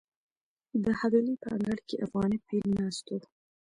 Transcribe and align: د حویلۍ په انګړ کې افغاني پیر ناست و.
د 0.83 0.85
حویلۍ 0.99 1.35
په 1.43 1.47
انګړ 1.55 1.77
کې 1.87 2.01
افغاني 2.05 2.37
پیر 2.47 2.65
ناست 2.77 3.05
و. 3.11 3.21